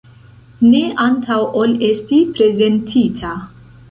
Ne 0.69 0.79
antaŭ 1.07 1.37
ol 1.59 1.75
esti 1.89 2.21
prezentita. 2.39 3.37